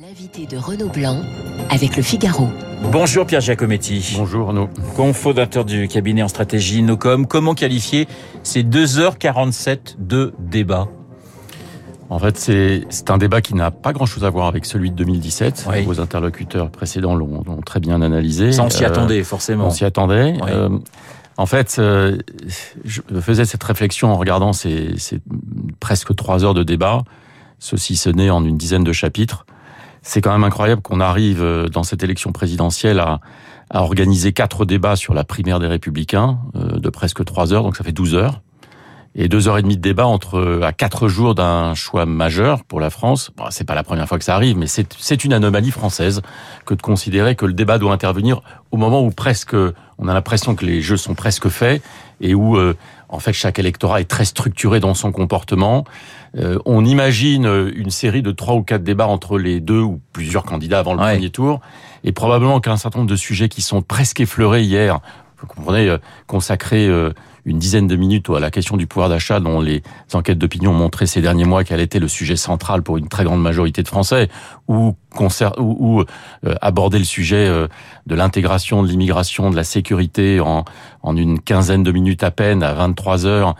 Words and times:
L'invité 0.00 0.46
de 0.46 0.56
Renaud 0.56 0.88
Blanc 0.88 1.22
avec 1.70 1.96
le 1.96 2.02
Figaro. 2.02 2.48
Bonjour 2.92 3.26
Pierre 3.26 3.40
Giacometti. 3.40 4.14
Bonjour 4.16 4.46
Renaud. 4.48 4.68
Cofondateur 4.94 5.64
du 5.64 5.88
cabinet 5.88 6.22
en 6.22 6.28
stratégie 6.28 6.82
Nocom. 6.82 7.26
Comment 7.26 7.54
qualifier 7.54 8.06
ces 8.42 8.62
2h47 8.62 9.96
de 9.98 10.34
débat? 10.38 10.88
En 12.10 12.18
fait, 12.18 12.36
c'est 12.38 13.10
un 13.10 13.18
débat 13.18 13.40
qui 13.40 13.54
n'a 13.54 13.70
pas 13.70 13.92
grand-chose 13.92 14.24
à 14.24 14.30
voir 14.30 14.46
avec 14.46 14.66
celui 14.66 14.90
de 14.90 14.96
2017. 14.96 15.66
Oui. 15.68 15.82
Vos 15.84 16.00
interlocuteurs 16.00 16.70
précédents 16.70 17.14
l'ont 17.16 17.42
l'ont 17.44 17.60
très 17.62 17.80
bien 17.80 18.00
analysé. 18.00 18.52
Ça, 18.52 18.62
on 18.64 18.70
s'y 18.70 18.84
Euh, 18.84 18.88
attendait 18.88 19.22
forcément. 19.24 19.66
On 19.66 19.70
s'y 19.70 19.84
attendait. 19.84 20.34
Oui. 20.40 20.48
Euh, 20.48 20.68
en 21.38 21.46
fait, 21.46 21.76
euh, 21.78 22.18
je 22.84 23.00
faisais 23.20 23.44
cette 23.44 23.62
réflexion 23.64 24.12
en 24.12 24.16
regardant 24.16 24.52
ces, 24.52 24.96
ces 24.98 25.20
presque 25.80 26.14
trois 26.14 26.44
heures 26.44 26.54
de 26.54 26.62
débat, 26.62 27.02
ceci 27.58 27.96
ce 27.96 28.10
n'est 28.10 28.30
en 28.30 28.44
une 28.44 28.56
dizaine 28.56 28.84
de 28.84 28.92
chapitres. 28.92 29.44
C'est 30.02 30.20
quand 30.20 30.32
même 30.32 30.44
incroyable 30.44 30.82
qu'on 30.82 31.00
arrive 31.00 31.42
euh, 31.42 31.68
dans 31.68 31.82
cette 31.82 32.02
élection 32.02 32.32
présidentielle 32.32 33.00
à, 33.00 33.20
à 33.70 33.82
organiser 33.82 34.32
quatre 34.32 34.64
débats 34.64 34.96
sur 34.96 35.14
la 35.14 35.24
primaire 35.24 35.60
des 35.60 35.66
Républicains 35.66 36.38
euh, 36.54 36.78
de 36.78 36.88
presque 36.88 37.24
trois 37.24 37.52
heures, 37.52 37.62
donc 37.62 37.76
ça 37.76 37.84
fait 37.84 37.92
12 37.92 38.14
heures. 38.14 38.40
Et 39.14 39.26
deux 39.26 39.48
heures 39.48 39.58
et 39.58 39.62
demie 39.62 39.76
de 39.76 39.82
débat 39.82 40.06
entre 40.06 40.38
euh, 40.38 40.62
à 40.62 40.72
quatre 40.72 41.08
jours 41.08 41.34
d'un 41.34 41.74
choix 41.74 42.06
majeur 42.06 42.64
pour 42.64 42.78
la 42.78 42.90
France. 42.90 43.30
Bon, 43.36 43.44
c'est 43.50 43.64
pas 43.64 43.74
la 43.74 43.82
première 43.82 44.06
fois 44.06 44.18
que 44.18 44.24
ça 44.24 44.34
arrive, 44.34 44.56
mais 44.56 44.66
c'est 44.66 44.94
c'est 44.98 45.24
une 45.24 45.32
anomalie 45.32 45.70
française 45.70 46.22
que 46.66 46.74
de 46.74 46.82
considérer 46.82 47.34
que 47.34 47.46
le 47.46 47.52
débat 47.52 47.78
doit 47.78 47.92
intervenir 47.92 48.42
au 48.70 48.76
moment 48.76 49.02
où 49.02 49.10
presque 49.10 49.56
on 49.98 50.08
a 50.08 50.14
l'impression 50.14 50.54
que 50.54 50.64
les 50.64 50.82
jeux 50.82 50.96
sont 50.96 51.14
presque 51.14 51.48
faits 51.48 51.82
et 52.20 52.34
où 52.34 52.56
euh, 52.56 52.74
en 53.08 53.18
fait 53.20 53.32
chaque 53.32 53.58
électorat 53.58 54.00
est 54.00 54.04
très 54.10 54.24
structuré 54.24 54.80
dans 54.80 54.94
son 54.94 55.12
comportement. 55.12 55.84
Euh, 56.36 56.58
on 56.66 56.84
imagine 56.84 57.46
euh, 57.46 57.70
une 57.74 57.90
série 57.90 58.22
de 58.22 58.32
trois 58.32 58.54
ou 58.54 58.62
quatre 58.62 58.82
débats 58.84 59.06
entre 59.06 59.38
les 59.38 59.60
deux 59.60 59.80
ou 59.80 60.00
plusieurs 60.12 60.44
candidats 60.44 60.80
avant 60.80 60.94
le 60.94 61.00
Ouais. 61.00 61.14
premier 61.14 61.30
tour, 61.30 61.60
et 62.04 62.12
probablement 62.12 62.60
qu'un 62.60 62.76
certain 62.76 62.98
nombre 63.00 63.10
de 63.10 63.16
sujets 63.16 63.48
qui 63.48 63.62
sont 63.62 63.82
presque 63.82 64.20
effleurés 64.20 64.62
hier, 64.62 65.00
vous 65.40 65.46
comprenez, 65.46 65.88
euh, 65.88 65.98
consacrés 66.26 66.86
euh, 66.86 67.12
une 67.48 67.58
dizaine 67.58 67.86
de 67.86 67.96
minutes 67.96 68.28
à 68.30 68.40
la 68.40 68.50
question 68.50 68.76
du 68.76 68.86
pouvoir 68.86 69.08
d'achat 69.08 69.40
dont 69.40 69.60
les 69.60 69.82
enquêtes 70.12 70.38
d'opinion 70.38 70.72
ont 70.72 70.74
montré 70.74 71.06
ces 71.06 71.22
derniers 71.22 71.44
mois 71.44 71.64
qu'elle 71.64 71.80
était 71.80 71.98
le 71.98 72.08
sujet 72.08 72.36
central 72.36 72.82
pour 72.82 72.98
une 72.98 73.08
très 73.08 73.24
grande 73.24 73.42
majorité 73.42 73.82
de 73.82 73.88
Français, 73.88 74.28
ou, 74.68 74.94
ou, 75.58 76.00
euh, 76.00 76.54
aborder 76.60 76.98
le 76.98 77.04
sujet 77.04 77.48
euh, 77.48 77.66
de 78.06 78.14
l'intégration, 78.14 78.82
de 78.82 78.88
l'immigration, 78.88 79.50
de 79.50 79.56
la 79.56 79.64
sécurité 79.64 80.40
en, 80.40 80.64
en 81.02 81.16
une 81.16 81.40
quinzaine 81.40 81.82
de 81.82 81.90
minutes 81.90 82.22
à 82.22 82.30
peine, 82.30 82.62
à 82.62 82.74
23 82.74 83.26
heures. 83.26 83.54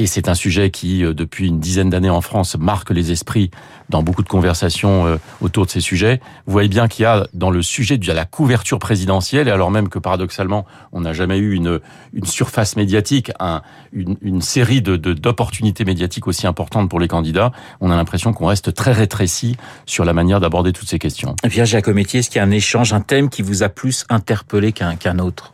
Et 0.00 0.06
c'est 0.06 0.30
un 0.30 0.34
sujet 0.34 0.70
qui, 0.70 1.04
euh, 1.04 1.12
depuis 1.12 1.48
une 1.48 1.60
dizaine 1.60 1.90
d'années 1.90 2.08
en 2.08 2.22
France, 2.22 2.56
marque 2.58 2.88
les 2.88 3.12
esprits 3.12 3.50
dans 3.90 4.02
beaucoup 4.02 4.22
de 4.22 4.28
conversations 4.28 5.06
euh, 5.06 5.18
autour 5.42 5.66
de 5.66 5.70
ces 5.70 5.80
sujets. 5.80 6.22
Vous 6.46 6.52
voyez 6.52 6.70
bien 6.70 6.88
qu'il 6.88 7.02
y 7.02 7.06
a 7.06 7.26
dans 7.34 7.50
le 7.50 7.60
sujet 7.60 7.98
de 7.98 8.10
la 8.10 8.24
couverture 8.24 8.78
présidentielle, 8.78 9.46
et 9.46 9.50
alors 9.50 9.70
même 9.70 9.90
que 9.90 9.98
paradoxalement, 9.98 10.64
on 10.92 11.02
n'a 11.02 11.12
jamais 11.12 11.36
eu 11.36 11.52
une, 11.52 11.80
une 12.14 12.24
surface 12.24 12.76
médiatique, 12.76 13.30
un, 13.40 13.60
une, 13.92 14.16
une 14.22 14.40
série 14.40 14.80
de 14.80 14.96
de- 14.96 15.12
d'opportunités 15.12 15.84
médiatiques 15.84 16.26
aussi 16.26 16.46
importantes 16.46 16.88
pour 16.88 16.98
les 16.98 17.08
candidats, 17.08 17.52
on 17.82 17.90
a 17.90 17.96
l'impression 17.96 18.32
qu'on 18.32 18.46
reste 18.46 18.72
très 18.72 18.92
rétréci 18.92 19.58
sur 19.84 20.06
la 20.06 20.14
manière 20.14 20.40
d'aborder 20.40 20.72
toutes 20.72 20.88
ces 20.88 20.98
questions. 20.98 21.36
Pierre 21.46 21.66
Giacometti, 21.66 22.16
est-ce 22.16 22.30
qu'il 22.30 22.38
y 22.38 22.42
a 22.42 22.44
un 22.44 22.50
échange, 22.52 22.94
un 22.94 23.02
thème 23.02 23.28
qui 23.28 23.42
vous 23.42 23.62
a 23.62 23.68
plus 23.68 24.06
interpellé 24.08 24.72
qu'un 24.72 24.96
qu'un 24.96 25.18
autre? 25.18 25.52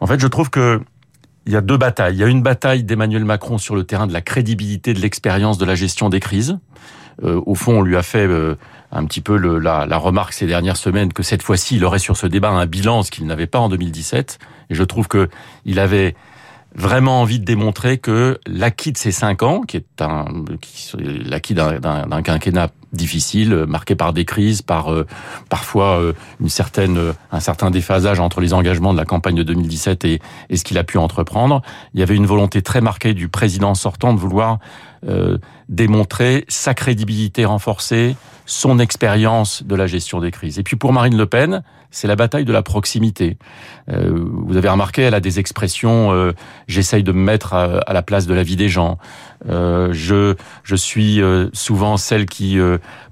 En 0.00 0.06
fait, 0.06 0.20
je 0.20 0.26
trouve 0.26 0.50
que 0.50 0.80
il 1.46 1.52
y 1.52 1.56
a 1.56 1.60
deux 1.60 1.76
batailles. 1.76 2.14
Il 2.14 2.20
y 2.20 2.24
a 2.24 2.28
une 2.28 2.42
bataille 2.42 2.84
d'Emmanuel 2.84 3.24
Macron 3.24 3.58
sur 3.58 3.74
le 3.76 3.84
terrain 3.84 4.06
de 4.06 4.12
la 4.12 4.20
crédibilité 4.20 4.94
de 4.94 5.00
l'expérience 5.00 5.58
de 5.58 5.64
la 5.64 5.74
gestion 5.74 6.08
des 6.08 6.20
crises. 6.20 6.58
Euh, 7.22 7.40
au 7.46 7.54
fond, 7.54 7.78
on 7.78 7.82
lui 7.82 7.96
a 7.96 8.02
fait 8.02 8.26
euh, 8.26 8.56
un 8.90 9.04
petit 9.04 9.20
peu 9.20 9.36
le- 9.36 9.58
la, 9.58 9.86
la 9.86 9.96
remarque 9.98 10.32
ces 10.32 10.46
dernières 10.46 10.76
semaines 10.76 11.12
que 11.12 11.22
cette 11.22 11.42
fois-ci, 11.42 11.76
il 11.76 11.84
aurait 11.84 11.98
sur 12.00 12.16
ce 12.16 12.26
débat 12.26 12.50
un 12.50 12.66
bilan, 12.66 13.02
ce 13.02 13.10
qu'il 13.10 13.26
n'avait 13.26 13.46
pas 13.46 13.60
en 13.60 13.68
2017. 13.68 14.38
Et 14.70 14.74
je 14.74 14.82
trouve 14.82 15.06
que 15.06 15.28
il 15.64 15.78
avait 15.78 16.16
vraiment 16.74 17.20
envie 17.20 17.38
de 17.38 17.44
démontrer 17.44 17.98
que 17.98 18.40
l'acquis 18.48 18.90
de 18.90 18.98
ces 18.98 19.12
cinq 19.12 19.44
ans, 19.44 19.60
qui 19.60 19.76
est 19.76 20.02
un 20.02 20.24
qui- 20.60 20.90
l'acquis 21.24 21.54
d'un 21.54 22.22
quinquennat 22.22 22.70
difficile, 22.94 23.52
euh, 23.52 23.66
marqué 23.66 23.94
par 23.94 24.12
des 24.12 24.24
crises, 24.24 24.62
par 24.62 24.92
euh, 24.92 25.06
parfois 25.48 26.00
euh, 26.00 26.12
une 26.40 26.48
certaine 26.48 26.98
euh, 26.98 27.12
un 27.32 27.40
certain 27.40 27.70
déphasage 27.70 28.20
entre 28.20 28.40
les 28.40 28.54
engagements 28.54 28.92
de 28.92 28.98
la 28.98 29.04
campagne 29.04 29.36
de 29.36 29.42
2017 29.42 30.04
et, 30.04 30.20
et 30.50 30.56
ce 30.56 30.64
qu'il 30.64 30.78
a 30.78 30.84
pu 30.84 30.98
entreprendre. 30.98 31.62
Il 31.94 32.00
y 32.00 32.02
avait 32.02 32.16
une 32.16 32.26
volonté 32.26 32.62
très 32.62 32.80
marquée 32.80 33.14
du 33.14 33.28
président 33.28 33.74
sortant 33.74 34.14
de 34.14 34.18
vouloir 34.18 34.58
euh, 35.06 35.38
démontrer 35.68 36.44
sa 36.48 36.74
crédibilité 36.74 37.44
renforcée, 37.44 38.16
son 38.46 38.78
expérience 38.78 39.62
de 39.62 39.74
la 39.74 39.86
gestion 39.86 40.20
des 40.20 40.30
crises. 40.30 40.58
Et 40.58 40.62
puis 40.62 40.76
pour 40.76 40.92
Marine 40.92 41.16
Le 41.16 41.26
Pen, 41.26 41.62
c'est 41.90 42.08
la 42.08 42.16
bataille 42.16 42.44
de 42.44 42.52
la 42.52 42.62
proximité. 42.62 43.38
Vous 43.86 44.56
avez 44.56 44.68
remarqué, 44.68 45.02
elle 45.02 45.14
a 45.14 45.20
des 45.20 45.38
expressions. 45.38 46.32
J'essaye 46.66 47.02
de 47.04 47.12
me 47.12 47.22
mettre 47.22 47.54
à, 47.54 47.78
à 47.78 47.92
la 47.92 48.02
place 48.02 48.26
de 48.26 48.34
la 48.34 48.42
vie 48.42 48.56
des 48.56 48.68
gens. 48.68 48.98
Je 49.48 50.34
je 50.64 50.76
suis 50.76 51.20
souvent 51.52 51.96
celle 51.96 52.26
qui 52.26 52.58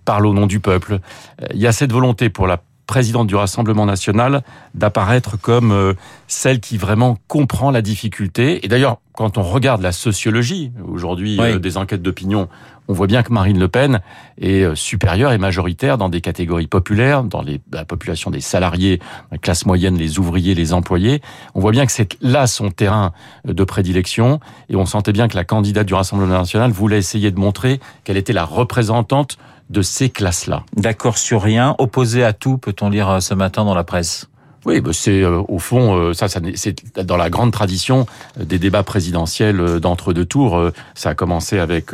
parle 0.05 0.27
au 0.27 0.35
nom 0.35 0.47
du 0.47 0.61
peuple. 0.61 1.01
Euh, 1.41 1.47
Il 1.55 1.61
y 1.61 1.67
a 1.67 1.73
cette 1.73 1.93
volonté 1.93 2.29
pour 2.29 2.47
la 2.47 2.59
présidente 2.87 3.29
du 3.29 3.37
Rassemblement 3.37 3.87
national 3.87 4.43
d'apparaître 4.75 5.39
comme 5.41 5.71
euh, 5.71 5.95
celle 6.27 6.61
qui 6.61 6.77
vraiment 6.77 7.17
comprend 7.29 7.71
la 7.71 7.81
difficulté. 7.81 8.65
Et 8.65 8.69
d'ailleurs, 8.69 8.99
quand 9.15 9.39
on 9.39 9.43
regarde 9.43 9.81
la 9.83 9.93
sociologie 9.93 10.73
aujourd'hui 10.87 11.39
Oui. 11.41 11.53
euh, 11.53 11.59
des 11.59 11.77
enquêtes 11.77 12.03
d'opinion, 12.03 12.49
on 12.89 12.93
voit 12.93 13.07
bien 13.07 13.23
que 13.23 13.33
Marine 13.33 13.59
Le 13.59 13.69
Pen 13.69 14.01
est 14.41 14.75
supérieure 14.75 15.33
et 15.33 15.39
majoritaire 15.39 15.97
dans 15.97 16.09
des 16.09 16.21
catégories 16.21 16.67
populaires, 16.67 17.23
dans 17.23 17.41
les, 17.41 17.61
la 17.73 17.85
population 17.85 18.31
des 18.33 18.41
salariés, 18.41 18.99
la 19.31 19.39
classe 19.39 19.65
moyenne, 19.65 19.97
les 19.97 20.19
ouvriers, 20.19 20.55
les 20.55 20.73
employés. 20.73 21.23
On 21.55 21.61
voit 21.61 21.71
bien 21.71 21.87
que 21.87 21.93
c'est 21.93 22.19
là 22.21 22.49
son 22.49 22.71
terrain 22.71 23.13
de 23.47 23.65
prédilection 23.65 24.41
et 24.69 24.75
on 24.75 24.85
sentait 24.85 25.13
bien 25.13 25.29
que 25.29 25.37
la 25.37 25.45
candidate 25.45 25.87
du 25.87 25.95
Rassemblement 25.95 26.41
national 26.41 26.73
voulait 26.73 26.99
essayer 26.99 27.31
de 27.31 27.39
montrer 27.39 27.79
qu'elle 28.03 28.17
était 28.17 28.33
la 28.35 28.45
représentante 28.45 29.39
de 29.73 29.83
ces 29.83 30.11
classes-là. 30.11 30.65
D'accord 30.77 31.19
sur 31.19 31.43
rien, 31.43 31.75
opposé 31.79 32.23
à 32.23 32.33
tout, 32.33 32.59
peut-on 32.59 32.91
lire 32.91 33.09
euh, 33.09 33.21
ce 33.21 33.35
matin 33.35 33.65
dans 33.65 33.75
la 33.75 33.85
presse? 33.85 34.29
Oui, 34.65 34.81
bah 34.81 34.93
c'est 34.93 35.23
euh, 35.23 35.43
au 35.49 35.59
fond 35.59 35.97
euh, 35.97 36.15
ça, 36.15 36.29
c'est 36.29 36.97
dans 37.05 37.17
la 37.17 37.31
grande 37.31 37.51
tradition 37.51 38.07
des 38.39 38.61
débats 38.61 38.85
présidentiels 38.85 39.61
euh, 39.61 39.81
d'entre-deux 39.81 40.25
tours. 40.25 40.71
Ça 40.95 41.11
a 41.11 41.15
commencé 41.15 41.59
avec 41.59 41.91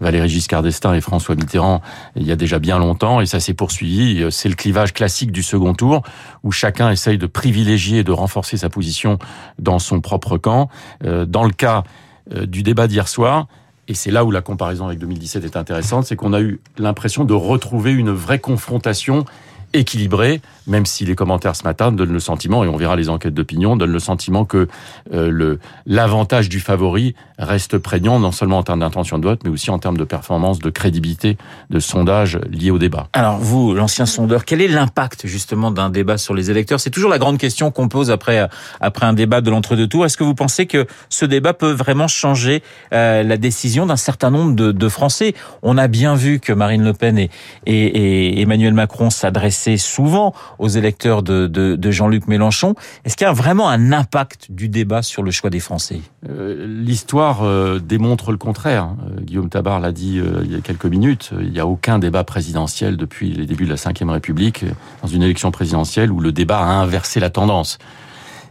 Valéry 0.00 0.28
Giscard 0.28 0.62
d'Estaing 0.62 0.94
et 0.94 1.00
François 1.00 1.34
Mitterrand 1.34 1.82
il 2.14 2.24
y 2.24 2.30
a 2.30 2.36
déjà 2.36 2.60
bien 2.60 2.78
longtemps 2.78 3.20
et 3.20 3.26
ça 3.26 3.40
s'est 3.40 3.54
poursuivi. 3.54 4.24
C'est 4.30 4.48
le 4.48 4.54
clivage 4.54 4.92
classique 4.92 5.32
du 5.32 5.42
second 5.42 5.74
tour 5.74 6.02
où 6.44 6.52
chacun 6.52 6.90
essaye 6.90 7.18
de 7.18 7.26
privilégier 7.26 8.00
et 8.00 8.04
de 8.04 8.12
renforcer 8.12 8.56
sa 8.56 8.68
position 8.68 9.18
dans 9.58 9.78
son 9.78 10.00
propre 10.00 10.38
camp. 10.38 10.68
Dans 11.02 11.44
le 11.44 11.52
cas 11.52 11.82
du 12.30 12.62
débat 12.62 12.86
d'hier 12.86 13.08
soir. 13.08 13.46
Et 13.88 13.94
c'est 13.94 14.10
là 14.10 14.24
où 14.24 14.30
la 14.30 14.42
comparaison 14.42 14.86
avec 14.86 14.98
2017 14.98 15.44
est 15.44 15.56
intéressante, 15.56 16.06
c'est 16.06 16.16
qu'on 16.16 16.32
a 16.32 16.40
eu 16.40 16.60
l'impression 16.78 17.24
de 17.24 17.34
retrouver 17.34 17.92
une 17.92 18.10
vraie 18.10 18.38
confrontation 18.38 19.24
équilibrée, 19.72 20.40
même 20.66 20.86
si 20.86 21.04
les 21.04 21.14
commentaires 21.14 21.56
ce 21.56 21.64
matin 21.64 21.92
donnent 21.92 22.12
le 22.12 22.20
sentiment, 22.20 22.64
et 22.64 22.68
on 22.68 22.76
verra 22.76 22.96
les 22.96 23.08
enquêtes 23.08 23.34
d'opinion, 23.34 23.76
donnent 23.76 23.92
le 23.92 23.98
sentiment 23.98 24.44
que 24.44 24.68
euh, 25.12 25.56
l'avantage 25.86 26.48
du 26.48 26.60
favori 26.60 27.14
reste 27.38 27.78
prégnant, 27.78 28.20
non 28.20 28.32
seulement 28.32 28.58
en 28.58 28.62
termes 28.62 28.80
d'intention 28.80 29.18
de 29.18 29.26
vote, 29.26 29.40
mais 29.44 29.50
aussi 29.50 29.70
en 29.70 29.78
termes 29.78 29.96
de 29.96 30.04
performance, 30.04 30.58
de 30.58 30.70
crédibilité, 30.70 31.36
de 31.70 31.80
sondage 31.80 32.38
liés 32.50 32.70
au 32.70 32.78
débat. 32.78 33.08
Alors 33.12 33.38
vous, 33.38 33.74
l'ancien 33.74 34.06
sondeur, 34.06 34.44
quel 34.44 34.60
est 34.60 34.68
l'impact 34.68 35.26
justement 35.26 35.70
d'un 35.70 35.90
débat 35.90 36.18
sur 36.18 36.34
les 36.34 36.50
électeurs? 36.50 36.80
C'est 36.80 36.90
toujours 36.90 37.10
la 37.10 37.18
grande 37.18 37.38
question 37.38 37.70
qu'on 37.70 37.88
pose 37.88 38.10
après 38.10 38.48
après 38.80 39.06
un 39.06 39.12
débat 39.12 39.40
de 39.40 39.50
l'entre-deux 39.50 39.86
tours. 39.86 40.04
Est-ce 40.04 40.16
que 40.16 40.24
vous 40.24 40.34
pensez 40.34 40.66
que 40.66 40.86
ce 41.08 41.24
débat 41.24 41.54
peut 41.54 41.72
vraiment 41.72 42.08
changer 42.08 42.62
euh, 42.92 43.22
la 43.22 43.36
décision 43.36 43.86
d'un 43.86 43.96
certain 43.96 44.30
nombre 44.30 44.54
de, 44.54 44.88
Français? 44.88 45.34
On 45.62 45.78
a 45.78 45.88
bien 45.88 46.14
vu 46.14 46.38
que 46.38 46.52
Marine 46.52 46.84
Le 46.84 46.92
Pen 46.92 47.18
et, 47.18 47.30
et 47.66 48.40
Emmanuel 48.40 48.74
Macron 48.74 49.10
s'adressaient 49.10 49.61
souvent 49.76 50.34
aux 50.58 50.68
électeurs 50.68 51.22
de, 51.22 51.90
Jean-Luc 51.90 52.28
Mélenchon. 52.28 52.74
Est-ce 53.04 53.16
qu'il 53.16 53.26
y 53.26 53.30
a 53.30 53.32
vraiment 53.32 53.68
un 53.68 53.92
impact 53.92 54.50
du 54.50 54.68
débat 54.68 55.02
sur 55.02 55.22
le 55.22 55.30
choix 55.30 55.50
des 55.50 55.60
Français? 55.60 56.00
Euh, 56.28 56.66
L'histoire 56.66 57.42
euh, 57.42 57.78
démontre 57.78 58.30
le 58.30 58.38
contraire. 58.38 58.90
Euh, 59.06 59.20
Guillaume 59.20 59.48
Tabar 59.48 59.80
l'a 59.80 59.92
dit 59.92 60.20
il 60.44 60.52
y 60.52 60.56
a 60.56 60.60
quelques 60.60 60.86
minutes. 60.86 61.30
Il 61.40 61.50
n'y 61.50 61.60
a 61.60 61.66
aucun 61.66 61.98
débat 61.98 62.24
présidentiel 62.24 62.96
depuis 62.96 63.32
les 63.32 63.46
débuts 63.46 63.64
de 63.64 63.70
la 63.70 63.76
Ve 63.76 64.10
République 64.10 64.64
dans 65.02 65.08
une 65.08 65.22
élection 65.22 65.50
présidentielle 65.50 66.10
où 66.10 66.20
le 66.20 66.32
débat 66.32 66.58
a 66.58 66.70
inversé 66.70 67.20
la 67.20 67.30
tendance. 67.30 67.78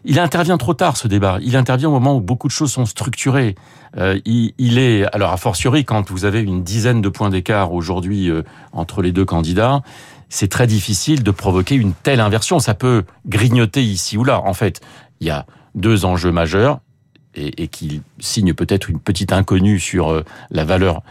Il 0.03 0.19
intervient 0.19 0.57
trop 0.57 0.74
tard 0.74 0.97
ce 0.97 1.07
débat. 1.07 1.38
Il 1.41 1.56
intervient 1.56 1.89
au 1.89 1.91
moment 1.91 2.15
où 2.15 2.21
beaucoup 2.21 2.47
de 2.47 2.51
choses 2.51 2.71
sont 2.71 2.85
structurées. 2.85 3.56
Il, 4.25 4.80
est 4.80 5.06
alors 5.13 5.31
a 5.31 5.38
fortiori 5.38 5.85
quand 5.85 6.09
vous 6.09 6.25
avez 6.25 6.41
une 6.41 6.63
dizaine 6.63 7.01
de 7.01 7.09
points 7.09 7.30
d'écart 7.30 7.71
aujourd'hui 7.74 8.31
entre 8.71 9.03
les 9.03 9.12
deux 9.12 9.25
candidats, 9.25 9.83
c'est 10.31 10.48
très 10.48 10.66
difficile 10.66 11.24
de 11.24 11.31
provoquer 11.31 11.75
une 11.75 11.94
telle 11.94 12.22
inversion. 12.22 12.60
Ça 12.60 12.74
peut 12.74 13.04
grignoter 13.28 13.83
ici 13.83 14.18
ou 14.18 14.24
là. 14.24 14.42
En 14.42 14.54
fait, 14.54 14.80
il 15.19 15.28
y 15.28 15.30
a 15.30 15.45
deux 15.75 16.06
enjeux 16.06 16.31
majeurs 16.31 16.80
et, 17.36 17.68
qui 17.68 18.01
signent 18.19 18.54
peut-être 18.54 18.89
une 18.89 19.00
petite 19.00 19.33
inconnue 19.33 19.80
sur 19.80 20.12
euh, 20.12 20.24
la 20.50 20.63
valeur 20.63 21.04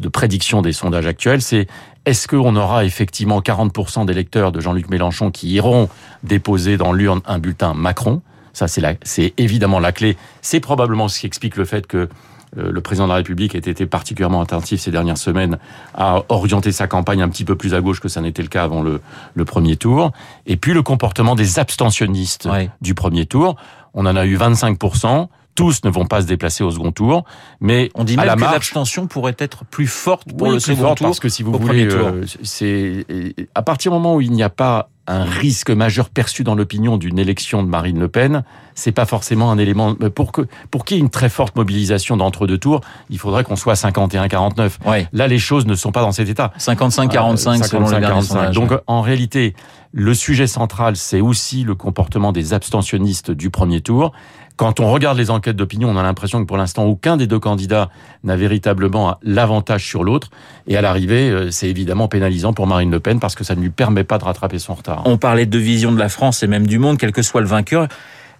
de 0.00 0.08
prédiction 0.08 0.60
des 0.60 0.72
sondages 0.72 1.06
actuels. 1.06 1.40
C'est 1.40 1.68
est-ce 2.04 2.26
qu'on 2.26 2.56
aura 2.56 2.84
effectivement 2.84 3.40
40% 3.40 4.06
d'électeurs 4.06 4.50
de 4.50 4.60
Jean-Luc 4.60 4.90
Mélenchon 4.90 5.30
qui 5.30 5.50
iront 5.50 5.88
déposer 6.24 6.76
dans 6.76 6.92
l'urne 6.92 7.20
un 7.26 7.38
bulletin 7.38 7.74
Macron? 7.74 8.22
Ça, 8.52 8.66
c'est 8.68 9.34
évidemment 9.36 9.78
la 9.78 9.92
clé. 9.92 10.16
C'est 10.42 10.60
probablement 10.60 11.08
ce 11.08 11.20
qui 11.20 11.26
explique 11.26 11.56
le 11.56 11.64
fait 11.64 11.86
que 11.86 12.08
le 12.56 12.80
président 12.80 13.06
de 13.06 13.10
la 13.10 13.16
République 13.16 13.54
a 13.54 13.58
été 13.58 13.86
particulièrement 13.86 14.40
attentif 14.40 14.80
ces 14.80 14.90
dernières 14.90 15.18
semaines 15.18 15.58
à 15.94 16.22
orienter 16.28 16.72
sa 16.72 16.86
campagne 16.86 17.22
un 17.22 17.28
petit 17.28 17.44
peu 17.44 17.56
plus 17.56 17.74
à 17.74 17.80
gauche 17.80 18.00
que 18.00 18.08
ça 18.08 18.20
n'était 18.20 18.42
le 18.42 18.48
cas 18.48 18.64
avant 18.64 18.82
le, 18.82 19.00
le, 19.34 19.44
premier 19.44 19.76
tour. 19.76 20.12
Et 20.46 20.56
puis 20.56 20.72
le 20.72 20.82
comportement 20.82 21.34
des 21.34 21.58
abstentionnistes 21.58 22.48
du 22.80 22.94
premier 22.94 23.26
tour. 23.26 23.56
On 23.94 24.06
en 24.06 24.16
a 24.16 24.26
eu 24.26 24.36
25% 24.36 25.28
tous 25.54 25.84
ne 25.84 25.90
vont 25.90 26.06
pas 26.06 26.22
se 26.22 26.26
déplacer 26.26 26.64
au 26.64 26.70
second 26.70 26.92
tour, 26.92 27.24
mais 27.60 27.90
on 27.94 28.04
dit 28.04 28.16
même 28.16 28.34
que 28.34 28.40
l'abstention 28.40 29.06
pourrait 29.06 29.36
être 29.38 29.64
plus 29.64 29.86
forte 29.86 30.32
pour 30.32 30.50
le 30.50 30.58
second 30.58 30.94
tour 30.94 31.08
parce 31.08 31.20
que 31.20 31.28
si 31.28 31.42
vous 31.42 31.52
voulez, 31.52 31.86
euh, 31.86 32.24
c'est 32.42 33.06
à 33.54 33.62
partir 33.62 33.92
du 33.92 33.96
moment 33.96 34.16
où 34.16 34.20
il 34.20 34.32
n'y 34.32 34.42
a 34.42 34.50
pas 34.50 34.88
un 35.06 35.24
risque 35.24 35.70
majeur 35.70 36.08
perçu 36.08 36.44
dans 36.44 36.54
l'opinion 36.54 36.96
d'une 36.96 37.18
élection 37.18 37.62
de 37.62 37.68
Marine 37.68 37.98
Le 37.98 38.08
Pen, 38.08 38.42
c'est 38.74 38.92
pas 38.92 39.04
forcément 39.04 39.50
un 39.50 39.58
élément 39.58 39.94
pour 39.94 40.32
que 40.32 40.46
pour 40.70 40.84
qu'il 40.84 40.96
y 40.96 41.00
ait 41.00 41.02
une 41.02 41.10
très 41.10 41.28
forte 41.28 41.56
mobilisation 41.56 42.16
d'entre 42.16 42.46
deux 42.46 42.58
tours, 42.58 42.80
il 43.10 43.18
faudrait 43.18 43.44
qu'on 43.44 43.56
soit 43.56 43.74
51-49. 43.74 44.70
Ouais. 44.86 45.06
Là, 45.12 45.28
les 45.28 45.38
choses 45.38 45.66
ne 45.66 45.74
sont 45.74 45.92
pas 45.92 46.00
dans 46.00 46.12
cet 46.12 46.28
état. 46.28 46.52
55-45 46.58 47.60
euh, 47.60 47.62
selon 47.64 47.90
les 47.90 48.00
45. 48.00 48.50
Donc, 48.52 48.72
en 48.86 49.02
réalité, 49.02 49.54
le 49.92 50.14
sujet 50.14 50.46
central, 50.46 50.96
c'est 50.96 51.20
aussi 51.20 51.64
le 51.64 51.74
comportement 51.74 52.32
des 52.32 52.52
abstentionnistes 52.54 53.30
du 53.30 53.50
premier 53.50 53.80
tour. 53.80 54.12
Quand 54.56 54.78
on 54.78 54.92
regarde 54.92 55.18
les 55.18 55.30
enquêtes 55.30 55.56
d'opinion, 55.56 55.88
on 55.88 55.96
a 55.96 56.02
l'impression 56.02 56.40
que 56.40 56.46
pour 56.46 56.56
l'instant, 56.56 56.84
aucun 56.84 57.16
des 57.16 57.26
deux 57.26 57.40
candidats 57.40 57.90
n'a 58.22 58.36
véritablement 58.36 59.18
l'avantage 59.22 59.84
sur 59.84 60.04
l'autre. 60.04 60.30
Et 60.68 60.76
à 60.76 60.80
l'arrivée, 60.80 61.28
euh, 61.28 61.50
c'est 61.50 61.68
évidemment 61.68 62.06
pénalisant 62.06 62.52
pour 62.52 62.68
Marine 62.68 62.90
Le 62.90 63.00
Pen 63.00 63.18
parce 63.18 63.34
que 63.34 63.42
ça 63.42 63.56
ne 63.56 63.60
lui 63.60 63.70
permet 63.70 64.04
pas 64.04 64.18
de 64.18 64.24
rattraper 64.24 64.60
son 64.60 64.74
retard. 64.74 65.02
On 65.06 65.18
parlait 65.18 65.46
de 65.46 65.58
vision 65.58 65.90
de 65.90 65.98
la 65.98 66.08
France 66.08 66.44
et 66.44 66.46
même 66.46 66.68
du 66.68 66.78
monde, 66.78 66.98
quel 66.98 67.10
que 67.10 67.22
soit 67.22 67.40
le 67.40 67.48
vainqueur. 67.48 67.88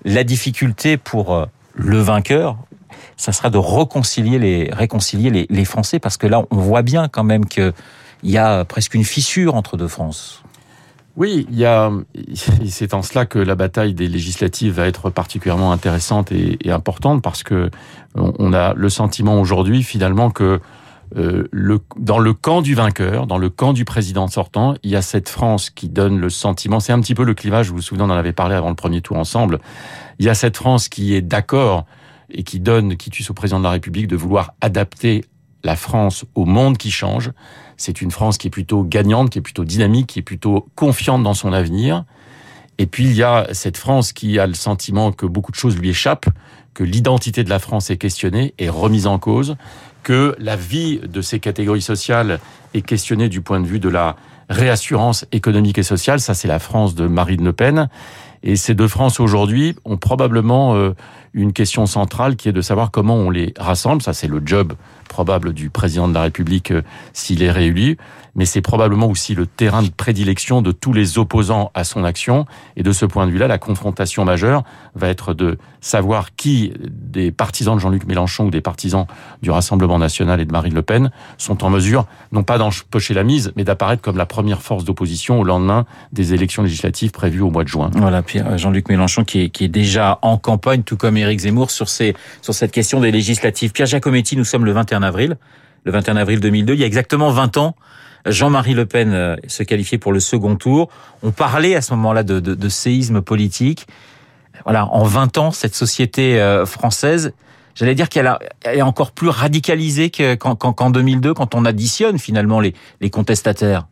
La 0.05 0.23
difficulté 0.23 0.97
pour 0.97 1.35
euh, 1.35 1.47
le 1.75 1.99
vainqueur, 1.99 2.59
ça 3.17 3.33
sera 3.33 3.51
de 3.51 3.59
réconcilier 3.59 4.39
les, 4.39 5.47
les 5.51 5.65
Français 5.65 5.99
parce 5.99 6.17
que 6.17 6.29
là, 6.29 6.43
on 6.53 6.57
voit 6.57 6.83
bien 6.83 7.09
quand 7.09 7.25
même 7.25 7.47
qu'il 7.47 7.73
y 8.23 8.39
a 8.39 8.65
presque 8.65 8.95
une 8.95 9.05
fissure 9.05 9.57
entre 9.57 9.77
deux 9.77 9.89
France. 9.89 10.45
Oui, 11.17 11.47
il 11.51 11.57
y 11.57 11.65
a, 11.65 11.93
c'est 12.67 12.95
en 12.95 13.03
cela 13.03 13.27
que 13.27 13.39
la 13.39 13.55
bataille 13.55 13.95
des 13.95 14.09
législatives 14.09 14.75
va 14.75 14.87
être 14.87 15.11
particulièrement 15.11 15.73
intéressante 15.73 16.33
et, 16.33 16.59
importante 16.71 17.23
parce 17.23 17.43
que 17.43 17.71
on 18.17 18.53
a 18.53 18.75
le 18.75 18.89
sentiment 18.89 19.41
aujourd'hui 19.41 19.83
finalement 19.83 20.31
que 20.31 20.61
euh, 21.17 21.47
le, 21.53 21.81
dans 21.97 22.19
le 22.19 22.33
camp 22.33 22.63
du 22.63 22.75
vainqueur, 22.75 23.27
dans 23.27 23.39
le 23.39 23.49
camp 23.49 23.73
du 23.73 23.85
président 23.85 24.27
sortant, 24.27 24.75
il 24.83 24.91
y 24.91 24.97
a 24.97 25.03
cette 25.03 25.29
France 25.29 25.71
qui 25.71 25.89
donne 25.89 26.19
le 26.19 26.31
sentiment, 26.31 26.81
c'est 26.81 26.93
un 26.93 27.01
petit 27.01 27.15
peu 27.15 27.25
le 27.25 27.35
clivage, 27.35 27.69
vous 27.69 27.77
vous 27.77 27.83
souvenez, 27.83 28.05
on 28.05 28.11
en 28.11 28.17
avait 28.17 28.33
parlé 28.33 28.57
avant 28.57 28.71
le 28.71 28.75
premier 28.75 29.01
tour 29.01 29.17
ensemble, 29.17 29.61
il 30.19 30.27
y 30.27 30.29
a 30.29 30.35
cette 30.35 30.57
France 30.57 30.89
qui 30.89 31.15
est 31.15 31.23
d'accord 31.23 31.87
et 32.31 32.43
qui 32.43 32.59
donne, 32.59 32.97
qui 32.97 33.11
tue 33.11 33.25
au 33.31 33.35
président 33.35 33.59
de 33.59 33.65
la 33.65 33.71
République 33.71 34.09
de 34.09 34.17
vouloir 34.17 34.55
adapter 34.61 35.25
la 35.65 35.77
France 35.77 36.25
au 36.35 36.45
monde 36.45 36.79
qui 36.79 36.91
change. 36.91 37.33
C'est 37.77 38.01
une 38.01 38.11
France 38.11 38.39
qui 38.39 38.47
est 38.47 38.51
plutôt 38.51 38.85
gagnante, 38.85 39.31
qui 39.31 39.39
est 39.39 39.43
plutôt 39.43 39.65
dynamique, 39.65 40.07
qui 40.07 40.21
est 40.21 40.23
plutôt 40.23 40.69
confiante 40.77 41.23
dans 41.23 41.35
son 41.35 41.53
avenir. 41.53 42.05
Et 42.79 42.87
puis 42.87 43.05
il 43.05 43.15
y 43.15 43.23
a 43.23 43.47
cette 43.53 43.77
France 43.77 44.13
qui 44.13 44.39
a 44.39 44.47
le 44.47 44.55
sentiment 44.55 45.11
que 45.13 45.27
beaucoup 45.27 45.53
de 45.53 45.57
choses 45.57 45.77
lui 45.77 45.91
échappent, 45.91 46.29
que 46.75 46.85
l'identité 46.85 47.45
de 47.45 47.51
la 47.51 47.59
France 47.59 47.91
est 47.91 47.97
questionnée, 47.97 48.55
est 48.59 48.69
remise 48.69 49.07
en 49.07 49.19
cause, 49.19 49.57
que 50.03 50.37
la 50.39 50.57
vie 50.57 50.99
de 50.99 51.23
ces 51.23 51.41
catégories 51.41 51.83
sociales 51.83 52.41
est 52.75 52.83
questionnée 52.83 53.29
du 53.29 53.41
point 53.41 53.61
de 53.61 53.67
vue 53.67 53.81
de 53.81 53.89
la 53.89 54.17
réassurance 54.51 55.25
économique 55.33 55.79
et 55.79 55.83
sociale. 55.83 56.21
Ça, 56.21 56.35
c'est 56.35 56.49
la 56.49 56.59
France 56.59 56.95
de 56.95 57.07
Marine 57.07 57.45
Le 57.45 57.53
Pen. 57.53 57.89
Et 58.43 58.57
ces 58.57 58.75
deux 58.75 58.89
France 58.89 59.21
aujourd'hui 59.21 59.75
ont 59.87 59.97
probablement 59.97 60.75
euh, 60.75 60.93
une 61.33 61.55
question 61.55 61.87
centrale 61.87 62.37
qui 62.37 62.49
est 62.49 62.53
de 62.53 62.61
savoir 62.61 62.91
comment 62.91 63.17
on 63.17 63.31
les 63.31 63.55
rassemble. 63.57 64.03
Ça, 64.03 64.13
c'est 64.13 64.29
le 64.29 64.43
job 64.45 64.75
probable 65.15 65.53
du 65.53 65.71
président 65.71 66.09
de 66.09 66.15
la 66.15 66.23
République 66.23 66.73
euh, 66.73 66.83
s'il 67.13 67.45
est 67.45 67.53
réélu, 67.53 67.99
mais 68.35 68.47
c'est 68.47 68.63
probablement 68.63 69.07
aussi 69.07 69.37
le 69.37 69.47
terrain 69.47 69.81
de 69.85 69.91
prédilection 69.91 70.61
de 70.61 70.73
tous 70.73 70.93
les 70.93 71.19
opposants 71.19 71.71
à 71.75 71.85
son 71.85 72.03
action. 72.03 72.47
Et 72.77 72.83
de 72.83 72.91
ce 72.91 73.07
point 73.07 73.25
de 73.29 73.31
vue-là, 73.31 73.47
la 73.47 73.59
confrontation 73.59 74.25
majeure 74.25 74.65
va 74.97 75.09
être 75.09 75.33
de 75.33 75.57
savoir 75.81 76.35
qui 76.35 76.73
des 76.81 77.31
partisans 77.31 77.77
de 77.77 77.81
Jean-Luc 77.81 78.07
Mélenchon 78.07 78.47
ou 78.47 78.51
des 78.51 78.61
partisans 78.61 79.07
du 79.41 79.53
Rassemblement 79.53 80.01
national 80.01 80.41
et 80.41 80.47
de 80.47 80.51
Marine 80.51 80.75
Le 80.75 80.83
Pen 80.83 81.13
sont 81.39 81.63
en 81.63 81.71
mesure, 81.71 82.07
non 82.33 82.43
pas 82.43 82.59
d'empocher 82.59 83.15
la 83.15 83.23
mise, 83.23 83.53
mais 83.55 83.63
d'apparaître 83.63 84.03
comme 84.03 84.17
la 84.17 84.27
première 84.27 84.63
force 84.63 84.85
d'opposition 84.85 85.39
au 85.39 85.45
lendemain 85.45 85.87
des 86.13 86.35
élections 86.35 86.65
législatives 86.65 87.13
prévues 87.13 87.43
au 87.43 87.51
mois 87.51 87.63
de 87.63 87.69
juin. 87.69 87.91
Voilà, 87.95 88.23
Pierre, 88.23 88.59
Jean-Luc 88.59 88.89
Mélenchon 88.89 89.25
qui 89.25 89.43
est, 89.43 89.49
qui 89.51 89.65
est 89.65 89.69
déjà 89.69 90.19
en 90.23 90.39
campagne, 90.39 90.83
tout 90.83 90.97
comme 90.97 91.17
Éric 91.17 91.41
Zemmour, 91.41 91.71
sur, 91.71 91.89
ces, 91.89 92.15
sur 92.43 92.55
cette 92.55 92.73
question 92.73 92.99
des 93.01 93.13
législatives. 93.13 93.71
Pierre 93.71 93.87
Giacometti, 93.87 94.37
nous 94.37 94.45
sommes 94.45 94.65
le 94.65 94.73
21 94.73 95.04
avril, 95.05 95.37
le 95.85 95.93
21 95.93 96.17
avril 96.17 96.41
2002, 96.41 96.75
il 96.75 96.81
y 96.81 96.83
a 96.83 96.87
exactement 96.87 97.31
20 97.31 97.57
ans, 97.59 97.77
Jean-Marie 98.27 98.75
Le 98.75 98.87
Pen 98.87 99.13
euh, 99.13 99.37
se 99.47 99.63
qualifiait 99.63 99.99
pour 99.99 100.13
le 100.13 100.21
second 100.21 100.57
tour. 100.57 100.89
On 101.23 101.31
parlait 101.31 101.75
à 101.75 101.83
ce 101.83 101.93
moment-là 101.95 102.23
de, 102.23 102.69
séisme 102.69 103.21
politique. 103.21 103.87
Voilà, 104.65 104.87
en 104.87 105.05
20 105.05 105.39
ans, 105.39 105.51
cette 105.51 105.75
société 105.75 106.41
euh, 106.41 106.65
française, 106.65 107.35
j'allais 107.75 107.95
dire 107.95 108.09
qu'elle 108.09 108.39
est 108.65 108.83
encore 108.83 109.13
plus 109.13 109.29
radicalisée 109.29 110.11
qu'en 110.11 110.91
2002, 110.91 111.35
quand 111.35 111.55
on 111.55 111.65
additionne 111.65 112.19
finalement 112.19 112.61
les 112.61 113.11
contestataires. 113.11 113.87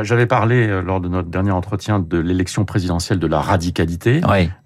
J'avais 0.00 0.26
parlé 0.26 0.66
euh, 0.66 0.80
lors 0.80 1.00
de 1.00 1.08
notre 1.08 1.28
dernier 1.28 1.50
entretien 1.50 1.98
de 1.98 2.18
l'élection 2.18 2.64
présidentielle 2.64 3.18
de 3.18 3.26
la 3.26 3.40
radicalité. 3.40 4.20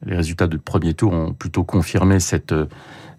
Les 0.05 0.17
résultats 0.17 0.47
du 0.47 0.59
premier 0.59 0.95
tour 0.95 1.13
ont 1.13 1.33
plutôt 1.33 1.65
confirmé 1.65 2.21
cette 2.21 2.55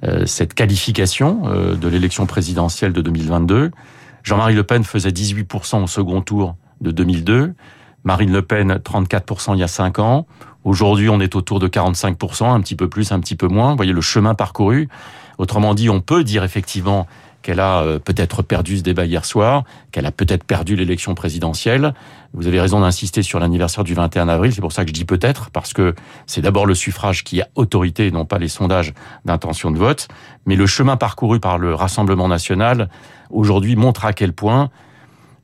euh, 0.04 0.28
cette 0.28 0.54
qualification 0.54 1.42
euh, 1.46 1.76
de 1.76 1.88
l'élection 1.88 2.28
présidentielle 2.28 2.94
de 2.94 3.02
2022. 3.02 3.72
Jean-Marie 4.24 4.54
Le 4.54 4.64
Pen 4.64 4.84
faisait 4.84 5.10
18% 5.10 5.84
au 5.84 5.88
second 5.88 6.22
tour 6.22 6.56
de 6.82 6.92
2002. 6.92 7.56
Marine 8.04 8.32
Le 8.32 8.44
Pen, 8.44 8.74
34% 8.74 9.56
il 9.56 9.60
y 9.60 9.64
a 9.64 9.68
5 9.68 9.98
ans. 10.00 10.28
Aujourd'hui, 10.64 11.10
on 11.10 11.20
est 11.20 11.36
autour 11.36 11.60
de 11.60 11.68
45%, 11.68 12.46
un 12.46 12.62
petit 12.62 12.76
peu 12.76 12.88
plus, 12.88 13.12
un 13.12 13.20
petit 13.20 13.36
peu 13.36 13.48
moins. 13.48 13.72
Vous 13.72 13.78
voyez 13.78 13.94
le 13.94 14.02
chemin 14.02 14.36
parcouru. 14.36 14.88
Autrement 15.40 15.74
dit, 15.74 15.90
on 15.90 16.02
peut 16.02 16.24
dire 16.24 16.44
effectivement 16.44 17.08
qu'elle 17.48 17.62
a 17.62 17.82
euh, 17.84 17.98
peut-être 17.98 18.42
perdu 18.44 18.76
ce 18.76 18.84
débat 18.84 19.06
hier 19.06 19.24
soir, 19.24 19.64
qu'elle 19.94 20.06
a 20.06 20.12
peut-être 20.12 20.44
perdu 20.44 20.76
l'élection 20.76 21.16
présidentielle. 21.16 21.94
Vous 22.34 22.46
avez 22.46 22.60
raison 22.60 22.82
d'insister 22.82 23.24
sur 23.24 23.40
l'anniversaire 23.40 23.86
du 23.86 23.94
21 23.94 24.28
avril, 24.28 24.52
c'est 24.52 24.60
pour 24.60 24.74
ça 24.74 24.84
que 24.84 24.90
je 24.90 24.94
dis 24.94 25.06
peut-être, 25.06 25.50
parce 25.52 25.72
que 25.72 25.96
c'est 26.26 26.42
d'abord 26.42 26.66
le 26.66 26.76
suffrage 26.76 27.24
qui 27.24 27.42
a 27.42 27.48
autorité, 27.56 28.12
non 28.12 28.26
pas 28.26 28.38
les 28.38 28.50
sondages 28.50 28.94
d'intention 29.24 29.72
de 29.72 29.78
vote, 29.78 30.10
mais 30.46 30.58
le 30.58 30.66
chemin 30.66 30.98
parcouru 30.98 31.40
par 31.40 31.58
le 31.58 31.74
Rassemblement 31.74 32.28
national, 32.28 32.90
aujourd'hui, 33.30 33.78
montre 33.78 34.04
à 34.04 34.12
quel 34.12 34.34
point, 34.34 34.70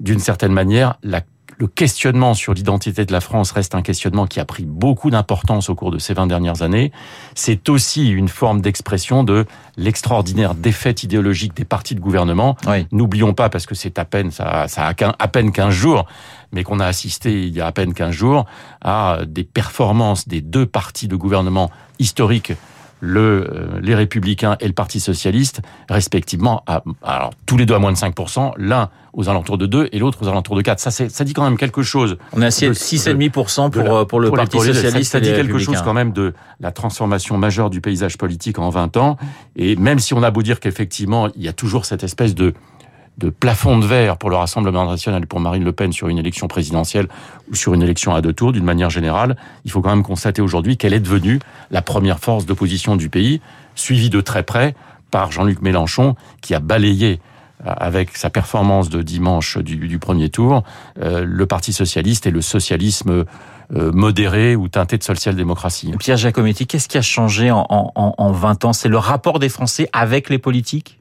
d'une 0.01 0.19
certaine 0.19 0.51
manière, 0.51 0.95
la 1.03 1.21
le 1.57 1.67
questionnement 1.67 2.33
sur 2.33 2.53
l'identité 2.53 3.05
de 3.05 3.11
la 3.11 3.21
France 3.21 3.51
reste 3.51 3.75
un 3.75 3.81
questionnement 3.81 4.27
qui 4.27 4.39
a 4.39 4.45
pris 4.45 4.65
beaucoup 4.65 5.09
d'importance 5.09 5.69
au 5.69 5.75
cours 5.75 5.91
de 5.91 5.99
ces 5.99 6.13
20 6.13 6.27
dernières 6.27 6.61
années. 6.61 6.91
C'est 7.35 7.69
aussi 7.69 8.09
une 8.09 8.27
forme 8.27 8.61
d'expression 8.61 9.23
de 9.23 9.45
l'extraordinaire 9.77 10.55
défaite 10.55 11.03
idéologique 11.03 11.55
des 11.55 11.65
partis 11.65 11.95
de 11.95 11.99
gouvernement. 11.99 12.57
N'oublions 12.91 13.33
pas, 13.33 13.49
parce 13.49 13.65
que 13.65 13.75
c'est 13.75 13.99
à 13.99 14.05
peine, 14.05 14.31
ça, 14.31 14.67
ça 14.67 14.87
a 14.87 14.93
à 15.19 15.27
peine 15.27 15.51
15 15.51 15.73
jours, 15.73 16.05
mais 16.51 16.63
qu'on 16.63 16.79
a 16.79 16.85
assisté 16.85 17.43
il 17.47 17.53
y 17.53 17.61
a 17.61 17.67
à 17.67 17.71
peine 17.71 17.93
15 17.93 18.11
jours 18.11 18.45
à 18.81 19.19
des 19.25 19.43
performances 19.43 20.27
des 20.27 20.41
deux 20.41 20.65
partis 20.65 21.07
de 21.07 21.15
gouvernement 21.15 21.71
historiques 21.99 22.53
le, 23.05 23.49
euh, 23.51 23.79
les 23.81 23.95
Républicains 23.95 24.55
et 24.61 24.67
le 24.67 24.73
Parti 24.73 25.01
Socialiste, 25.01 25.61
respectivement, 25.89 26.63
à, 26.67 26.83
alors 27.03 27.31
tous 27.45 27.57
les 27.57 27.65
deux 27.65 27.73
à 27.73 27.79
moins 27.79 27.91
de 27.91 27.97
5%, 27.97 28.53
l'un 28.55 28.89
aux 29.11 29.27
alentours 29.27 29.57
de 29.57 29.65
2 29.65 29.89
et 29.91 29.99
l'autre 29.99 30.19
aux 30.23 30.29
alentours 30.29 30.55
de 30.55 30.61
4. 30.61 30.79
Ça, 30.79 30.89
ça 30.89 31.23
dit 31.25 31.33
quand 31.33 31.43
même 31.43 31.57
quelque 31.57 31.83
chose. 31.83 32.17
On 32.31 32.41
a 32.41 32.47
6,5% 32.47 33.69
pour, 33.69 33.83
pour, 33.83 34.07
pour 34.07 34.19
le 34.21 34.31
Parti 34.31 34.57
Socialiste. 34.57 35.11
Ça, 35.11 35.19
ça 35.19 35.19
dit 35.19 35.33
quelque 35.33 35.59
chose 35.59 35.81
quand 35.83 35.93
même 35.93 36.13
de 36.13 36.33
la 36.61 36.71
transformation 36.71 37.37
majeure 37.37 37.69
du 37.69 37.81
paysage 37.81 38.17
politique 38.17 38.57
en 38.57 38.69
20 38.69 38.95
ans. 38.95 39.17
Et 39.57 39.75
même 39.75 39.99
si 39.99 40.13
on 40.13 40.23
a 40.23 40.31
beau 40.31 40.41
dire 40.41 40.61
qu'effectivement, 40.61 41.27
il 41.35 41.43
y 41.43 41.49
a 41.49 41.53
toujours 41.53 41.85
cette 41.85 42.03
espèce 42.03 42.33
de 42.33 42.53
de 43.17 43.29
plafond 43.29 43.77
de 43.77 43.85
verre 43.85 44.17
pour 44.17 44.29
le 44.29 44.35
Rassemblement 44.35 44.89
national 44.89 45.23
et 45.23 45.25
pour 45.25 45.39
Marine 45.39 45.63
Le 45.63 45.71
Pen 45.71 45.93
sur 45.93 46.07
une 46.07 46.17
élection 46.17 46.47
présidentielle 46.47 47.07
ou 47.51 47.55
sur 47.55 47.73
une 47.73 47.83
élection 47.83 48.15
à 48.15 48.21
deux 48.21 48.33
tours, 48.33 48.51
d'une 48.51 48.63
manière 48.63 48.89
générale, 48.89 49.35
il 49.65 49.71
faut 49.71 49.81
quand 49.81 49.91
même 49.91 50.03
constater 50.03 50.41
aujourd'hui 50.41 50.77
qu'elle 50.77 50.93
est 50.93 50.99
devenue 50.99 51.39
la 51.71 51.81
première 51.81 52.19
force 52.19 52.45
d'opposition 52.45 52.95
du 52.95 53.09
pays, 53.09 53.41
suivie 53.75 54.09
de 54.09 54.21
très 54.21 54.43
près 54.43 54.75
par 55.11 55.31
Jean-Luc 55.31 55.61
Mélenchon, 55.61 56.15
qui 56.41 56.55
a 56.55 56.59
balayé 56.59 57.19
euh, 57.65 57.73
avec 57.77 58.17
sa 58.17 58.31
performance 58.31 58.89
de 58.89 59.03
dimanche 59.03 59.59
du, 59.59 59.99
premier 59.99 60.29
tour, 60.29 60.63
euh, 60.99 61.23
le 61.23 61.45
Parti 61.45 61.71
socialiste 61.71 62.25
et 62.25 62.31
le 62.31 62.41
socialisme 62.41 63.25
euh, 63.75 63.91
modéré 63.91 64.55
ou 64.55 64.67
teinté 64.69 64.97
de 64.97 65.03
social-démocratie. 65.03 65.93
Pierre 65.99 66.17
Giacometti, 66.17 66.65
qu'est-ce 66.65 66.87
qui 66.87 66.97
a 66.97 67.03
changé 67.03 67.51
en, 67.51 67.65
en, 67.69 68.15
en 68.17 68.31
20 68.31 68.65
ans? 68.65 68.73
C'est 68.73 68.89
le 68.89 68.97
rapport 68.97 69.37
des 69.37 69.49
Français 69.49 69.87
avec 69.93 70.29
les 70.29 70.39
politiques? 70.39 70.99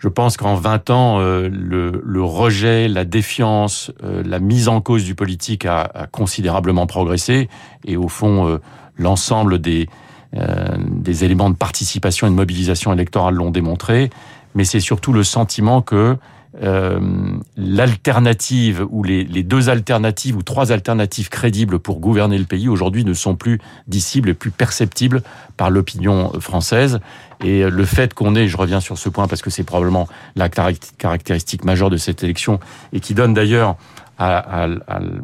Je 0.00 0.08
pense 0.08 0.38
qu'en 0.38 0.54
20 0.54 0.88
ans, 0.88 1.20
euh, 1.20 1.50
le, 1.52 2.02
le, 2.02 2.22
rejet, 2.22 2.88
la 2.88 3.04
défiance, 3.04 3.92
euh, 4.02 4.22
la 4.24 4.40
mise 4.40 4.68
en 4.68 4.80
cause 4.80 5.04
du 5.04 5.14
politique 5.14 5.66
a, 5.66 5.82
a 5.82 6.06
considérablement 6.06 6.86
progressé. 6.86 7.50
Et 7.84 7.98
au 7.98 8.08
fond, 8.08 8.48
euh, 8.48 8.60
l'ensemble 8.96 9.60
des, 9.60 9.88
des 10.32 11.24
éléments 11.24 11.50
de 11.50 11.56
participation 11.56 12.26
et 12.26 12.30
de 12.30 12.34
mobilisation 12.34 12.92
électorale 12.92 13.34
l'ont 13.34 13.50
démontré. 13.50 14.08
Mais 14.54 14.64
c'est 14.64 14.80
surtout 14.80 15.12
le 15.12 15.22
sentiment 15.22 15.82
que 15.82 16.16
l'alternative 17.56 18.84
ou 18.90 19.02
les, 19.02 19.24
deux 19.42 19.68
alternatives 19.68 20.36
ou 20.36 20.42
trois 20.42 20.72
alternatives 20.72 21.28
crédibles 21.28 21.78
pour 21.78 22.00
gouverner 22.00 22.38
le 22.38 22.44
pays 22.44 22.68
aujourd'hui 22.68 23.04
ne 23.04 23.14
sont 23.14 23.36
plus 23.36 23.60
dissibles 23.86 24.30
et 24.30 24.34
plus 24.34 24.50
perceptibles 24.50 25.22
par 25.56 25.70
l'opinion 25.70 26.32
française. 26.40 27.00
Et 27.44 27.62
le 27.68 27.84
fait 27.84 28.14
qu'on 28.14 28.34
ait, 28.34 28.48
je 28.48 28.56
reviens 28.56 28.80
sur 28.80 28.98
ce 28.98 29.08
point 29.08 29.28
parce 29.28 29.42
que 29.42 29.50
c'est 29.50 29.64
probablement 29.64 30.08
la 30.34 30.48
caractéristique 30.48 31.64
majeure 31.64 31.88
de 31.88 31.96
cette 31.96 32.24
élection 32.24 32.58
et 32.92 33.00
qui 33.00 33.14
donne 33.14 33.32
d'ailleurs 33.32 33.76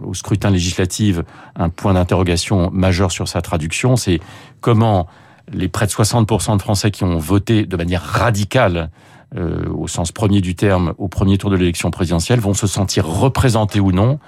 au 0.02 0.14
scrutin 0.14 0.50
législatif 0.50 1.20
un 1.54 1.68
point 1.68 1.94
d'interrogation 1.94 2.70
majeur 2.70 3.12
sur 3.12 3.28
sa 3.28 3.42
traduction, 3.42 3.96
c'est 3.96 4.20
comment 4.60 5.06
les 5.52 5.68
près 5.68 5.86
de 5.86 5.90
60% 5.90 6.56
de 6.56 6.62
Français 6.62 6.90
qui 6.90 7.04
ont 7.04 7.18
voté 7.18 7.66
de 7.66 7.76
manière 7.76 8.02
radicale 8.02 8.90
euh, 9.34 9.68
au 9.70 9.88
sens 9.88 10.12
premier 10.12 10.40
du 10.40 10.54
terme 10.54 10.94
au 10.98 11.08
premier 11.08 11.38
tour 11.38 11.50
de 11.50 11.56
l'élection 11.56 11.90
présidentielle 11.90 12.40
vont 12.40 12.54
se 12.54 12.66
sentir 12.66 13.06
représentés 13.06 13.80
ou 13.80 13.92
non 13.92 14.18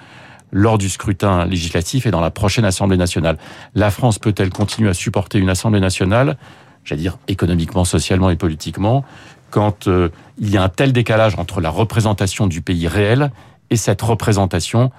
lors 0.51 0.77
du 0.77 0.89
scrutin 0.89 1.45
législatif 1.45 2.05
et 2.05 2.11
dans 2.11 2.21
la 2.21 2.31
prochaine 2.31 2.65
Assemblée 2.65 2.97
nationale. 2.97 3.37
La 3.75 3.91
France 3.91 4.19
peut-elle 4.19 4.49
continuer 4.49 4.89
à 4.89 4.93
supporter 4.93 5.37
une 5.37 5.49
Assemblée 5.49 5.79
nationale 5.79 6.37
j'allais 6.83 7.01
dire 7.01 7.17
économiquement, 7.27 7.85
socialement 7.85 8.29
et 8.29 8.35
politiquement, 8.35 9.03
quand 9.51 9.87
euh, 9.87 10.09
il 10.37 10.49
y 10.49 10.57
a 10.57 10.63
un 10.63 10.69
tel 10.69 10.91
décalage 10.91 11.35
entre 11.37 11.61
la 11.61 11.69
représentation 11.69 12.47
du 12.47 12.61
pays 12.61 12.87
réel 12.87 13.31
et 13.69 13.75
cette 13.75 14.01
représentation 14.01 14.91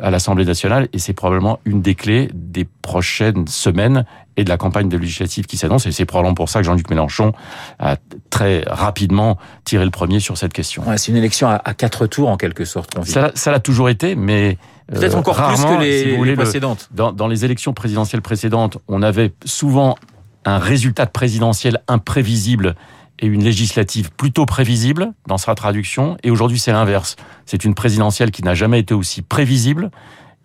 à 0.00 0.10
l'Assemblée 0.10 0.44
nationale. 0.44 0.88
Et 0.92 0.98
c'est 0.98 1.12
probablement 1.12 1.58
une 1.64 1.82
des 1.82 1.94
clés 1.94 2.30
des 2.32 2.64
prochaines 2.64 3.46
semaines 3.48 4.04
et 4.36 4.44
de 4.44 4.48
la 4.48 4.56
campagne 4.56 4.88
de 4.88 4.96
législative 4.96 5.46
qui 5.46 5.56
s'annonce. 5.56 5.86
Et 5.86 5.92
c'est 5.92 6.04
probablement 6.04 6.34
pour 6.34 6.48
ça 6.48 6.60
que 6.60 6.66
Jean-Luc 6.66 6.90
Mélenchon 6.90 7.32
a 7.78 7.96
très 8.30 8.62
rapidement 8.66 9.38
tiré 9.64 9.84
le 9.84 9.90
premier 9.90 10.20
sur 10.20 10.36
cette 10.36 10.52
question. 10.52 10.86
Ouais, 10.86 10.98
c'est 10.98 11.10
une 11.10 11.18
élection 11.18 11.48
à, 11.48 11.74
quatre 11.74 12.06
tours 12.06 12.28
en 12.28 12.36
quelque 12.36 12.64
sorte. 12.64 12.96
Ça, 13.04 13.32
ça 13.34 13.50
l'a 13.50 13.60
toujours 13.60 13.88
été, 13.88 14.14
mais 14.14 14.58
peut-être 14.92 15.16
encore 15.16 15.36
plus 15.36 15.64
que 15.64 15.80
les, 15.80 16.24
les 16.24 16.34
précédentes. 16.34 16.88
dans, 16.92 17.12
dans 17.12 17.28
les 17.28 17.44
élections 17.44 17.72
présidentielles 17.72 18.22
précédentes, 18.22 18.78
on 18.88 19.02
avait 19.02 19.32
souvent 19.44 19.96
un 20.44 20.58
résultat 20.58 21.06
de 21.06 21.10
présidentiel 21.10 21.82
imprévisible 21.88 22.76
et 23.18 23.26
une 23.26 23.42
législative 23.42 24.10
plutôt 24.10 24.46
prévisible 24.46 25.12
dans 25.26 25.38
sa 25.38 25.54
traduction. 25.54 26.16
Et 26.22 26.30
aujourd'hui, 26.30 26.58
c'est 26.58 26.72
l'inverse. 26.72 27.16
C'est 27.44 27.64
une 27.64 27.74
présidentielle 27.74 28.30
qui 28.30 28.42
n'a 28.42 28.54
jamais 28.54 28.80
été 28.80 28.94
aussi 28.94 29.22
prévisible 29.22 29.90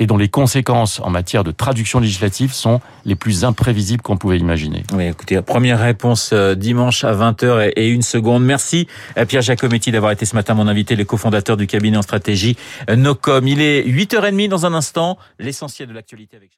et 0.02 0.08
dont 0.08 0.18
les 0.18 0.30
conséquences 0.30 1.00
en 1.00 1.12
matière 1.12 1.44
de 1.44 1.52
traduction 1.52 2.00
législative 2.00 2.54
sont 2.54 2.82
les 3.06 3.14
plus 3.14 3.46
imprévisibles 3.46 4.02
qu'on 4.02 4.18
pouvait 4.18 4.40
imaginer. 4.40 4.84
Oui, 4.94 5.06
écoutez, 5.06 5.40
première 5.44 5.80
réponse 5.80 6.32
euh, 6.34 6.56
dimanche 6.56 7.04
à 7.04 7.14
20h 7.14 7.74
et 7.76 7.88
une 7.88 8.02
seconde. 8.02 8.44
Merci 8.44 8.88
à 9.16 9.28
Pierre 9.28 9.44
Jacometti 9.44 9.92
d'avoir 9.92 10.12
été 10.12 10.26
ce 10.26 10.36
matin 10.36 10.56
mon 10.56 10.68
invité, 10.68 10.96
le 10.96 11.06
cofondateur 11.06 11.56
du 11.56 11.68
cabinet 11.68 11.98
en 11.98 12.02
stratégie 12.02 12.58
euh, 12.90 12.96
Nocom. 12.96 13.48
Il 13.48 13.62
est 13.62 13.84
8h30 13.84 14.50
dans 14.50 14.66
un 14.66 14.74
instant, 14.74 15.20
l'essentiel 15.38 15.88
de 15.88 15.94
l'actualité 15.94 16.36
avec 16.36 16.52